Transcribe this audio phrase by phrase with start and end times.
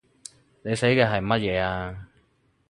[0.63, 2.07] 你寫嘅係乜嘢呀